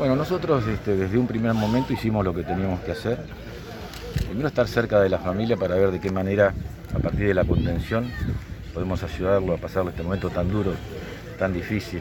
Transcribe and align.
Bueno, 0.00 0.16
nosotros 0.16 0.66
este, 0.66 0.96
desde 0.96 1.18
un 1.18 1.26
primer 1.26 1.52
momento 1.52 1.92
hicimos 1.92 2.24
lo 2.24 2.32
que 2.32 2.42
teníamos 2.42 2.80
que 2.80 2.92
hacer. 2.92 3.18
Primero 4.28 4.48
estar 4.48 4.66
cerca 4.66 4.98
de 4.98 5.10
la 5.10 5.18
familia 5.18 5.58
para 5.58 5.74
ver 5.74 5.90
de 5.90 6.00
qué 6.00 6.10
manera, 6.10 6.54
a 6.94 6.98
partir 7.00 7.26
de 7.26 7.34
la 7.34 7.44
contención, 7.44 8.10
podemos 8.72 9.02
ayudarlo 9.02 9.52
a 9.52 9.56
pasar 9.58 9.86
este 9.86 10.02
momento 10.02 10.30
tan 10.30 10.50
duro, 10.50 10.72
tan 11.38 11.52
difícil. 11.52 12.00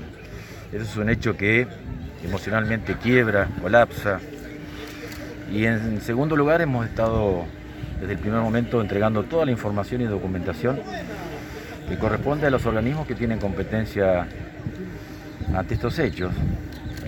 Eso 0.72 0.84
es 0.86 0.96
un 0.96 1.10
hecho 1.10 1.36
que 1.36 1.68
emocionalmente 2.24 2.96
quiebra, 2.96 3.50
colapsa. 3.62 4.22
Y 5.52 5.66
en 5.66 6.00
segundo 6.00 6.38
lugar 6.38 6.62
hemos 6.62 6.86
estado 6.86 7.44
desde 8.00 8.14
el 8.14 8.20
primer 8.20 8.40
momento 8.40 8.80
entregando 8.80 9.24
toda 9.24 9.44
la 9.44 9.52
información 9.52 10.00
y 10.00 10.06
documentación 10.06 10.80
que 11.90 11.98
corresponde 11.98 12.48
a 12.48 12.50
los 12.50 12.66
organismos 12.66 13.06
que 13.06 13.16
tienen 13.16 13.40
competencia 13.40 14.26
ante 15.54 15.74
estos 15.74 16.00
hechos. 16.00 16.32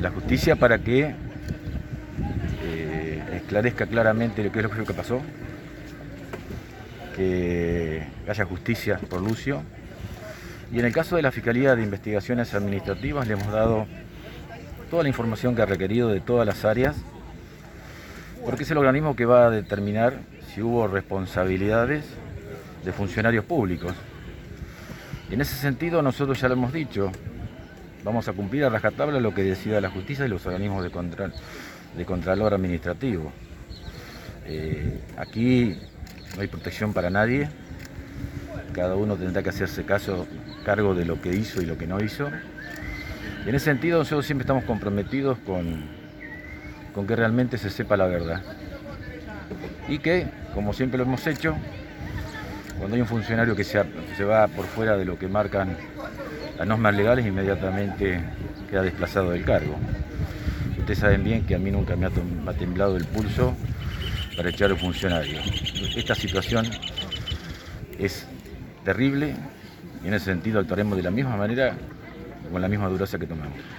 La 0.02 0.10
justicia 0.10 0.56
para 0.56 0.80
que 0.80 1.14
eh, 2.64 3.24
esclarezca 3.36 3.86
claramente 3.86 4.44
lo 4.44 4.52
que 4.52 4.60
es 4.60 4.66
lo 4.66 4.86
que 4.86 4.94
pasó, 4.96 5.22
que 7.16 8.08
haya 8.28 8.46
justicia 8.46 8.98
por 8.98 9.22
Lucio. 9.22 9.62
Y 10.74 10.80
en 10.80 10.86
el 10.86 10.92
caso 10.92 11.18
de 11.18 11.22
la 11.22 11.32
Fiscalía 11.32 11.76
de 11.76 11.84
Investigaciones 11.84 12.56
Administrativas 12.56 13.28
le 13.28 13.34
hemos 13.34 13.52
dado 13.52 13.86
toda 14.90 15.04
la 15.04 15.10
información 15.10 15.56
que 15.56 15.62
ha 15.62 15.68
requerido 15.68 16.10
de 16.10 16.20
todas 16.20 16.48
las 16.48 16.66
áreas, 16.66 16.96
porque 18.44 18.64
es 18.64 18.72
el 18.72 18.78
organismo 18.78 19.16
que 19.16 19.26
va 19.26 19.46
a 19.46 19.50
determinar 19.52 20.16
si 20.52 20.64
hubo 20.64 20.88
responsabilidades 20.88 22.06
de 22.84 22.92
funcionarios 22.92 23.46
públicos. 23.46 23.94
Y 25.30 25.36
en 25.36 25.42
ese 25.42 25.56
sentido 25.56 26.02
nosotros 26.02 26.42
ya 26.42 26.48
lo 26.48 26.56
hemos 26.56 26.74
dicho, 26.74 27.12
vamos 28.04 28.28
a 28.28 28.34
cumplir 28.34 28.64
a 28.66 28.70
rajatabla 28.70 29.20
lo 29.20 29.34
que 29.34 29.44
decida 29.44 29.82
la 29.82 29.90
justicia 29.90 30.26
y 30.26 30.30
los 30.30 30.46
organismos 30.46 30.84
de 30.84 30.92
control, 30.92 31.34
de 31.96 32.06
contralor 32.06 32.54
administrativo. 32.54 33.32
Eh, 34.46 35.00
aquí 35.18 35.78
no 36.36 36.42
hay 36.42 36.48
protección 36.48 36.94
para 36.94 37.10
nadie, 37.10 37.50
cada 38.74 38.96
uno 38.96 39.16
tendrá 39.16 39.44
que 39.44 39.50
hacerse 39.50 39.84
caso, 39.84 40.28
cargo 40.66 40.96
de 40.96 41.06
lo 41.06 41.22
que 41.22 41.30
hizo 41.30 41.62
y 41.62 41.66
lo 41.66 41.78
que 41.78 41.88
no 41.88 42.02
hizo. 42.04 42.30
Y 43.46 43.50
en 43.50 43.56
ese 43.56 43.66
sentido 43.66 44.00
nosotros 44.00 44.26
siempre 44.26 44.44
estamos 44.44 44.64
comprometidos 44.64 45.38
con, 45.40 45.86
que 47.08 47.16
realmente 47.16 47.58
se 47.58 47.70
sepa 47.70 47.98
la 47.98 48.08
verdad. 48.08 48.42
Y 49.88 50.00
que, 50.00 50.28
como 50.54 50.74
siempre 50.74 50.98
lo 50.98 51.04
hemos 51.04 51.26
hecho, 51.28 51.56
cuando 52.78 52.96
hay 52.96 53.02
un 53.02 53.08
funcionario 53.08 53.56
que 53.56 53.64
se 53.64 54.24
va 54.24 54.48
por 54.48 54.66
fuera 54.66 54.98
de 54.98 55.06
lo 55.06 55.20
que 55.20 55.28
marcan 55.28 55.78
las 56.58 56.68
normas 56.68 56.96
legales, 56.96 57.26
inmediatamente 57.26 58.20
queda 58.70 58.84
desplazado 58.84 59.32
del 59.32 59.44
cargo. 59.44 59.76
Ustedes 60.78 61.00
saben 61.00 61.24
bien 61.24 61.46
que 61.46 61.56
a 61.56 61.60
mí 61.60 61.72
nunca 61.72 61.96
me 61.96 62.08
ha, 62.08 62.54
temblado 62.54 62.98
el 62.98 63.06
pulso 63.06 63.56
para 64.36 64.50
echar 64.50 64.72
a 64.72 64.74
un 64.74 64.80
funcionario. 64.80 65.40
Esta 65.96 66.16
situación 66.16 66.66
es 68.00 68.28
terrible 68.84 69.36
y 70.04 70.08
en 70.08 70.14
ese 70.14 70.26
sentido 70.26 70.60
actuaremos 70.60 70.98
de 70.98 71.04
la 71.04 71.12
misma 71.12 71.38
manera 71.38 71.76
con 72.52 72.62
la 72.62 72.68
misma 72.68 72.88
dureza 72.88 73.20
que 73.20 73.28
tomamos. 73.28 73.62